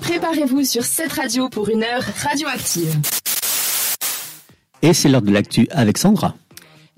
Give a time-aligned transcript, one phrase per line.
[0.00, 2.98] Préparez-vous sur cette radio pour une heure radioactive.
[4.82, 6.34] Et c'est l'heure de l'actu avec Sandra.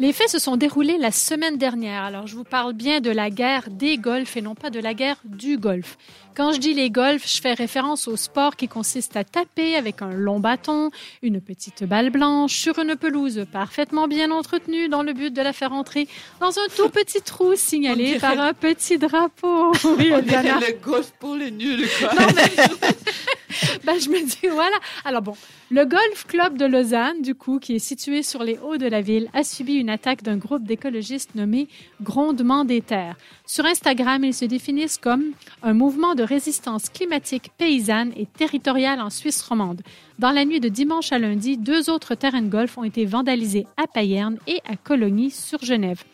[0.03, 2.03] Les faits se sont déroulés la semaine dernière.
[2.03, 4.95] Alors, je vous parle bien de la guerre des golfs et non pas de la
[4.95, 5.97] guerre du golf.
[6.35, 10.03] Quand je dis les golfs, je fais référence au sport qui consiste à taper avec
[10.03, 10.91] un long bâton,
[11.23, 15.53] une petite balle blanche sur une pelouse parfaitement bien entretenue dans le but de la
[15.53, 16.09] faire entrer
[16.41, 19.71] dans un tout petit trou signalé par un petit drapeau.
[19.97, 22.13] Oui, le golf pour les nuls, quoi.
[22.13, 23.02] Non, mais...
[23.85, 24.77] ben, je me dis, voilà.
[25.05, 25.35] Alors bon,
[25.71, 29.01] le Golf Club de Lausanne, du coup, qui est situé sur les hauts de la
[29.01, 31.67] ville, a subi une attaque d'un groupe d'écologistes nommé
[32.01, 33.17] Grondement des Terres.
[33.45, 35.33] Sur Instagram, ils se définissent comme
[35.63, 39.83] un mouvement de résistance climatique paysanne et territoriale en Suisse romande.
[40.19, 43.67] Dans la nuit de dimanche à lundi, deux autres terrains de golf ont été vandalisés
[43.77, 46.05] à Payerne et à Colonie sur Genève.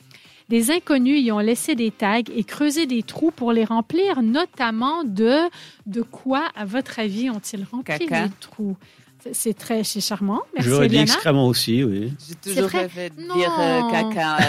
[0.49, 5.05] Des inconnus y ont laissé des tags et creusé des trous pour les remplir, notamment
[5.05, 5.41] de
[5.87, 8.25] de quoi, à votre avis, ont-ils rempli Caca.
[8.25, 8.77] les trous?
[9.33, 10.41] C'est très c'est charmant.
[10.55, 12.13] Merci J'aurais dit excrément aussi, oui.
[12.29, 12.87] J'ai toujours vrai?
[12.87, 13.35] rêvé de Non.
[13.35, 14.39] dire euh, caca.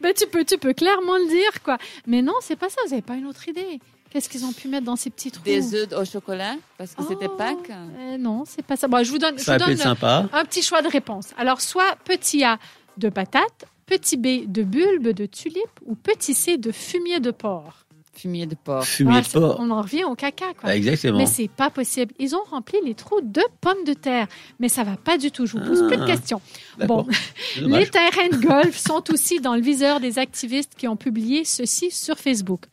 [0.00, 1.78] Ben, tu peux tu peux clairement le dire quoi.
[2.06, 2.76] Mais non, c'est pas ça.
[2.84, 5.42] Vous n'avez pas une autre idée Qu'est-ce qu'ils ont pu mettre dans ces petits trous?
[5.44, 7.70] Des œufs au chocolat, parce que c'était Oh, Pâques.
[7.70, 8.86] euh, Non, c'est pas ça.
[8.86, 10.28] Bon, je vous donne, je vous donne sympa.
[10.34, 11.28] un petit choix de réponse.
[11.38, 12.58] Alors, soit petit A
[12.98, 17.78] de patates, petit B de bulbe de tulipe ou petit C de fumier de porc.
[18.14, 18.84] Fumier de porc.
[18.84, 19.56] Fumier Ah, de porc.
[19.58, 20.64] On en revient au caca, quoi.
[20.64, 21.16] Ah, exactement.
[21.16, 22.12] Mais c'est pas possible.
[22.18, 24.26] Ils ont rempli les trous de pommes de terre.
[24.60, 25.46] Mais ça va pas du tout.
[25.46, 26.06] Je vous pose plus de Ah.
[26.06, 26.42] questions.
[26.86, 27.06] Bon,
[27.60, 31.90] les terrains de golf sont aussi dans le viseur des activistes qui ont publié ceci
[31.90, 32.66] sur Facebook.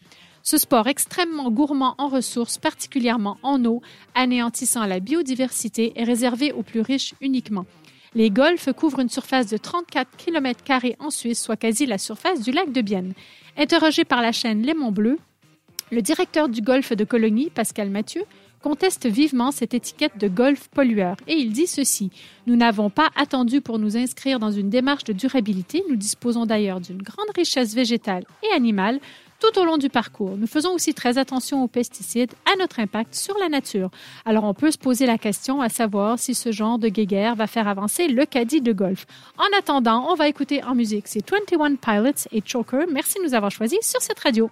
[0.43, 3.81] Ce sport extrêmement gourmand en ressources, particulièrement en eau,
[4.15, 7.65] anéantissant la biodiversité, est réservé aux plus riches uniquement.
[8.15, 10.59] Les golfs couvrent une surface de 34 km
[10.99, 13.13] en Suisse, soit quasi la surface du lac de Bienne.
[13.57, 15.19] Interrogé par la chaîne Lémon Bleu,
[15.91, 18.23] le directeur du golf de Colonie, Pascal Mathieu,
[18.61, 22.11] conteste vivement cette étiquette de golf pollueur et il dit ceci
[22.45, 25.83] Nous n'avons pas attendu pour nous inscrire dans une démarche de durabilité.
[25.89, 28.99] Nous disposons d'ailleurs d'une grande richesse végétale et animale
[29.39, 30.37] tout au long du parcours.
[30.37, 33.89] Nous faisons aussi très attention aux pesticides, à notre impact sur la nature.
[34.25, 37.47] Alors on peut se poser la question à savoir si ce genre de guéguerre va
[37.47, 39.05] faire avancer le caddie de golf.
[39.37, 41.07] En attendant, on va écouter en musique.
[41.07, 42.85] C'est 21 Pilots et Choker.
[42.91, 44.49] Merci de nous avoir choisis sur cette radio.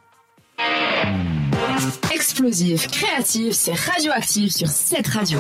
[2.14, 5.40] Explosif, créatif, c'est radioactif sur cette radio.